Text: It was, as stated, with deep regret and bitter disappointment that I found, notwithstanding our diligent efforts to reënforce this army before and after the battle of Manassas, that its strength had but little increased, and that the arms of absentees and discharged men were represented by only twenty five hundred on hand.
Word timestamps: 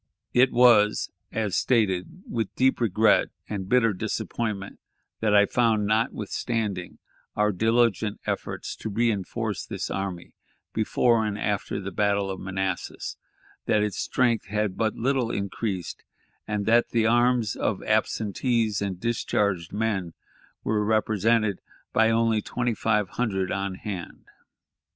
It 0.33 0.51
was, 0.51 1.11
as 1.31 1.55
stated, 1.55 2.23
with 2.27 2.55
deep 2.55 2.81
regret 2.81 3.27
and 3.47 3.69
bitter 3.69 3.93
disappointment 3.93 4.79
that 5.19 5.35
I 5.35 5.45
found, 5.45 5.85
notwithstanding 5.85 6.97
our 7.35 7.51
diligent 7.51 8.19
efforts 8.25 8.75
to 8.77 8.89
reënforce 8.89 9.67
this 9.67 9.91
army 9.91 10.33
before 10.73 11.23
and 11.23 11.37
after 11.37 11.79
the 11.79 11.91
battle 11.91 12.31
of 12.31 12.39
Manassas, 12.39 13.17
that 13.67 13.83
its 13.83 13.99
strength 13.99 14.45
had 14.45 14.75
but 14.75 14.95
little 14.95 15.29
increased, 15.29 16.03
and 16.47 16.65
that 16.65 16.89
the 16.89 17.05
arms 17.05 17.55
of 17.55 17.83
absentees 17.83 18.81
and 18.81 18.99
discharged 18.99 19.71
men 19.71 20.13
were 20.63 20.83
represented 20.83 21.61
by 21.93 22.09
only 22.09 22.41
twenty 22.41 22.73
five 22.73 23.07
hundred 23.09 23.51
on 23.51 23.75
hand. 23.75 24.25